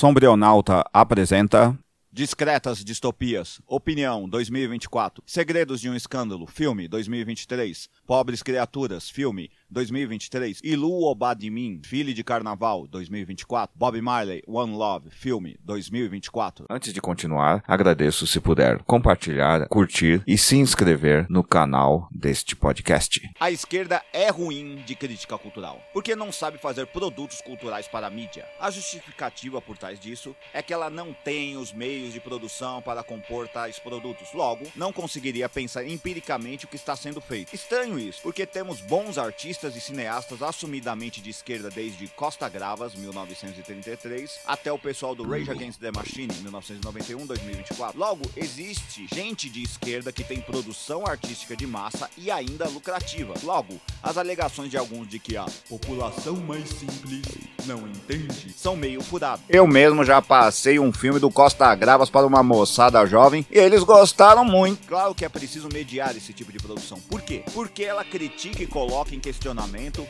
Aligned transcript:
Sombrionauta 0.00 0.82
apresenta. 0.94 1.78
Discretas 2.10 2.82
Distopias, 2.82 3.60
Opinião 3.66 4.26
2024, 4.26 5.22
Segredos 5.26 5.78
de 5.78 5.90
um 5.90 5.94
Escândalo, 5.94 6.46
Filme 6.46 6.88
2023, 6.88 7.86
Pobres 8.06 8.42
Criaturas, 8.42 9.10
Filme 9.10 9.50
2023, 9.70 10.60
Ilu 10.64 11.04
Obadimin, 11.04 11.80
Filho 11.84 12.12
de 12.12 12.24
Carnaval 12.24 12.86
2024, 12.88 13.76
Bob 13.78 14.00
Marley, 14.00 14.42
One 14.46 14.72
Love, 14.72 15.10
Filme 15.10 15.56
2024. 15.64 16.66
Antes 16.68 16.92
de 16.92 17.00
continuar, 17.00 17.62
agradeço 17.66 18.26
se 18.26 18.40
puder 18.40 18.82
compartilhar, 18.82 19.68
curtir 19.68 20.22
e 20.26 20.36
se 20.36 20.56
inscrever 20.56 21.26
no 21.28 21.44
canal 21.44 22.08
deste 22.10 22.56
podcast. 22.56 23.20
A 23.38 23.50
esquerda 23.50 24.02
é 24.12 24.28
ruim 24.30 24.82
de 24.86 24.94
crítica 24.94 25.38
cultural, 25.38 25.80
porque 25.92 26.16
não 26.16 26.32
sabe 26.32 26.58
fazer 26.58 26.86
produtos 26.86 27.40
culturais 27.40 27.86
para 27.86 28.08
a 28.08 28.10
mídia. 28.10 28.44
A 28.58 28.70
justificativa 28.70 29.60
por 29.60 29.78
trás 29.78 30.00
disso 30.00 30.34
é 30.52 30.62
que 30.62 30.72
ela 30.72 30.90
não 30.90 31.12
tem 31.24 31.56
os 31.56 31.72
meios 31.72 32.12
de 32.12 32.20
produção 32.20 32.82
para 32.82 33.02
compor 33.02 33.46
tais 33.48 33.78
produtos. 33.78 34.32
Logo, 34.34 34.66
não 34.74 34.92
conseguiria 34.92 35.48
pensar 35.48 35.86
empiricamente 35.86 36.64
o 36.64 36.68
que 36.68 36.76
está 36.76 36.96
sendo 36.96 37.20
feito. 37.20 37.54
Estranho 37.54 37.98
isso, 37.98 38.20
porque 38.22 38.44
temos 38.44 38.80
bons 38.80 39.16
artistas 39.16 39.59
e 39.62 39.80
cineastas 39.80 40.42
assumidamente 40.42 41.20
de 41.20 41.28
esquerda 41.28 41.68
desde 41.68 42.08
Costa 42.08 42.48
Gravas, 42.48 42.94
1933, 42.94 44.40
até 44.46 44.72
o 44.72 44.78
pessoal 44.78 45.14
do 45.14 45.28
Rage 45.28 45.50
Against 45.50 45.78
the 45.78 45.90
Machine, 45.90 46.32
1991-2024. 46.42 47.92
Logo, 47.94 48.22
existe 48.34 49.06
gente 49.12 49.50
de 49.50 49.62
esquerda 49.62 50.12
que 50.12 50.24
tem 50.24 50.40
produção 50.40 51.06
artística 51.06 51.54
de 51.54 51.66
massa 51.66 52.08
e 52.16 52.30
ainda 52.30 52.68
lucrativa. 52.68 53.34
Logo, 53.42 53.78
as 54.02 54.16
alegações 54.16 54.70
de 54.70 54.78
alguns 54.78 55.06
de 55.06 55.18
que 55.18 55.36
a 55.36 55.44
população 55.68 56.36
mais 56.36 56.66
simples 56.70 57.26
não 57.66 57.86
entende 57.86 58.54
são 58.56 58.74
meio 58.74 59.02
furadas. 59.02 59.44
Eu 59.46 59.66
mesmo 59.66 60.04
já 60.06 60.22
passei 60.22 60.78
um 60.78 60.90
filme 60.90 61.20
do 61.20 61.30
Costa 61.30 61.74
Gravas 61.74 62.08
para 62.08 62.26
uma 62.26 62.42
moçada 62.42 63.04
jovem 63.04 63.44
e 63.50 63.58
eles 63.58 63.82
gostaram 63.82 64.42
muito. 64.42 64.88
Claro 64.88 65.14
que 65.14 65.24
é 65.24 65.28
preciso 65.28 65.68
mediar 65.70 66.16
esse 66.16 66.32
tipo 66.32 66.50
de 66.50 66.58
produção. 66.58 66.98
Por 66.98 67.20
quê? 67.20 67.44
Porque 67.52 67.84
ela 67.84 68.04
critica 68.04 68.62
e 68.62 68.66
coloca 68.66 69.14
em 69.14 69.20
questionamento 69.20 69.49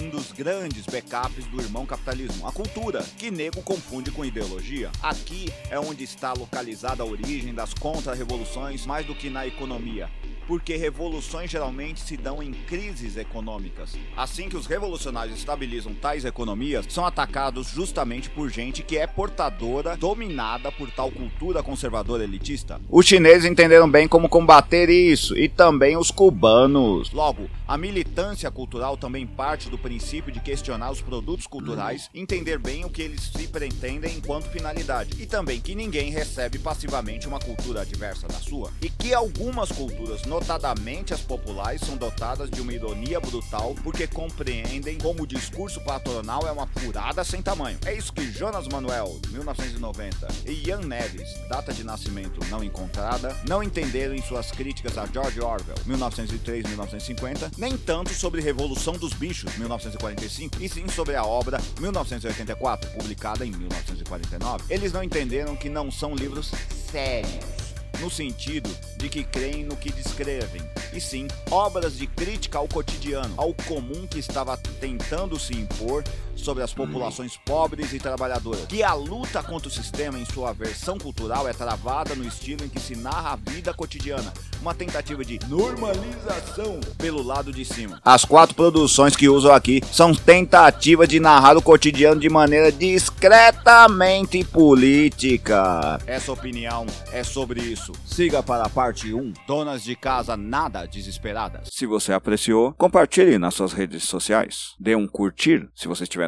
um 0.00 0.08
dos 0.10 0.32
grandes 0.32 0.84
backups 0.86 1.46
do 1.46 1.60
irmão 1.60 1.86
capitalismo, 1.86 2.46
a 2.46 2.52
cultura, 2.52 3.04
que 3.16 3.30
nego 3.30 3.62
confunde 3.62 4.10
com 4.10 4.24
ideologia. 4.24 4.90
Aqui 5.00 5.52
é 5.70 5.78
onde 5.78 6.02
está 6.02 6.32
localizada 6.32 7.04
a 7.04 7.06
origem 7.06 7.54
das 7.54 7.72
contra-revoluções 7.72 8.84
mais 8.84 9.06
do 9.06 9.14
que 9.14 9.30
na 9.30 9.46
economia 9.46 10.10
porque 10.48 10.76
revoluções 10.76 11.50
geralmente 11.50 12.00
se 12.00 12.16
dão 12.16 12.42
em 12.42 12.52
crises 12.52 13.18
econômicas. 13.18 13.94
Assim 14.16 14.48
que 14.48 14.56
os 14.56 14.66
revolucionários 14.66 15.36
estabilizam 15.36 15.92
tais 15.92 16.24
economias, 16.24 16.86
são 16.88 17.04
atacados 17.04 17.68
justamente 17.68 18.30
por 18.30 18.48
gente 18.48 18.82
que 18.82 18.96
é 18.96 19.06
portadora, 19.06 19.94
dominada 19.94 20.72
por 20.72 20.90
tal 20.90 21.10
cultura 21.10 21.62
conservadora 21.62 22.24
elitista. 22.24 22.80
Os 22.88 23.04
chineses 23.04 23.44
entenderam 23.44 23.88
bem 23.88 24.08
como 24.08 24.26
combater 24.26 24.88
isso, 24.88 25.36
e 25.36 25.50
também 25.50 25.98
os 25.98 26.10
cubanos. 26.10 27.12
Logo, 27.12 27.50
a 27.66 27.76
militância 27.76 28.50
cultural 28.50 28.96
também 28.96 29.26
parte 29.26 29.68
do 29.68 29.76
princípio 29.76 30.32
de 30.32 30.40
questionar 30.40 30.90
os 30.90 31.02
produtos 31.02 31.46
culturais, 31.46 32.08
entender 32.14 32.58
bem 32.58 32.86
o 32.86 32.90
que 32.90 33.02
eles 33.02 33.30
se 33.36 33.46
pretendem 33.48 34.16
enquanto 34.16 34.48
finalidade, 34.48 35.10
e 35.20 35.26
também 35.26 35.60
que 35.60 35.74
ninguém 35.74 36.10
recebe 36.10 36.58
passivamente 36.58 37.28
uma 37.28 37.38
cultura 37.38 37.82
adversa 37.82 38.26
da 38.26 38.38
sua, 38.38 38.70
e 38.80 38.88
que 38.88 39.12
algumas 39.12 39.70
culturas 39.70 40.24
notadamente 40.38 41.12
as 41.12 41.20
populares, 41.20 41.80
são 41.80 41.96
dotadas 41.96 42.48
de 42.48 42.60
uma 42.60 42.72
ironia 42.72 43.18
brutal 43.18 43.74
porque 43.82 44.06
compreendem 44.06 44.96
como 44.96 45.24
o 45.24 45.26
discurso 45.26 45.80
patronal 45.80 46.46
é 46.46 46.52
uma 46.52 46.66
furada 46.66 47.24
sem 47.24 47.42
tamanho. 47.42 47.76
É 47.84 47.92
isso 47.92 48.12
que 48.12 48.30
Jonas 48.30 48.68
Manuel, 48.68 49.18
1990, 49.30 50.28
e 50.46 50.68
Ian 50.68 50.82
Neves, 50.82 51.28
data 51.48 51.72
de 51.72 51.82
nascimento 51.82 52.38
não 52.48 52.62
encontrada, 52.62 53.36
não 53.48 53.62
entenderam 53.62 54.14
em 54.14 54.22
suas 54.22 54.52
críticas 54.52 54.96
a 54.96 55.06
George 55.06 55.40
Orwell, 55.40 55.74
1903-1950, 55.86 57.52
nem 57.58 57.76
tanto 57.76 58.14
sobre 58.14 58.40
Revolução 58.40 58.94
dos 58.94 59.12
Bichos, 59.12 59.56
1945, 59.56 60.62
e 60.62 60.68
sim 60.68 60.86
sobre 60.88 61.16
a 61.16 61.24
obra 61.24 61.58
1984, 61.80 62.90
publicada 62.92 63.44
em 63.44 63.50
1949. 63.50 64.64
Eles 64.70 64.92
não 64.92 65.02
entenderam 65.02 65.56
que 65.56 65.68
não 65.68 65.90
são 65.90 66.14
livros 66.14 66.52
sérios 66.92 67.57
no 68.00 68.10
sentido 68.10 68.70
de 68.96 69.08
que 69.08 69.24
creem 69.24 69.64
no 69.64 69.76
que 69.76 69.90
descrevem, 69.92 70.62
e 70.92 71.00
sim 71.00 71.28
obras 71.50 71.98
de 71.98 72.06
crítica 72.06 72.58
ao 72.58 72.68
cotidiano, 72.68 73.34
ao 73.36 73.54
comum 73.54 74.06
que 74.06 74.18
estava 74.18 74.56
tentando 74.80 75.38
se 75.38 75.54
impor 75.54 76.04
sobre 76.38 76.62
as 76.62 76.72
populações 76.72 77.36
pobres 77.44 77.92
e 77.92 77.98
trabalhadoras. 77.98 78.66
Que 78.66 78.82
a 78.82 78.94
luta 78.94 79.42
contra 79.42 79.68
o 79.68 79.70
sistema 79.70 80.18
em 80.18 80.24
sua 80.24 80.52
versão 80.52 80.98
cultural 80.98 81.48
é 81.48 81.52
travada 81.52 82.14
no 82.14 82.26
estilo 82.26 82.64
em 82.64 82.68
que 82.68 82.80
se 82.80 82.96
narra 82.96 83.32
a 83.32 83.50
vida 83.50 83.74
cotidiana, 83.74 84.32
uma 84.60 84.74
tentativa 84.74 85.24
de 85.24 85.38
normalização 85.48 86.80
pelo 86.96 87.22
lado 87.22 87.52
de 87.52 87.64
cima. 87.64 88.00
As 88.04 88.24
quatro 88.24 88.54
produções 88.54 89.16
que 89.16 89.28
uso 89.28 89.50
aqui 89.50 89.82
são 89.92 90.14
tentativas 90.14 91.08
de 91.08 91.20
narrar 91.20 91.56
o 91.56 91.62
cotidiano 91.62 92.20
de 92.20 92.28
maneira 92.28 92.70
discretamente 92.70 94.44
política. 94.44 95.98
Essa 96.06 96.32
opinião 96.32 96.86
é 97.12 97.22
sobre 97.24 97.60
isso. 97.60 97.92
Siga 98.06 98.42
para 98.42 98.64
a 98.64 98.68
parte 98.68 99.12
1. 99.12 99.32
Donas 99.46 99.82
de 99.82 99.96
casa 99.96 100.36
nada 100.36 100.86
desesperadas. 100.86 101.68
Se 101.70 101.86
você 101.86 102.12
apreciou, 102.12 102.72
compartilhe 102.74 103.38
nas 103.38 103.54
suas 103.54 103.72
redes 103.72 104.04
sociais. 104.04 104.74
Dê 104.78 104.94
um 104.94 105.06
curtir 105.06 105.68
se 105.74 105.88
você 105.88 106.04
estiver 106.04 106.27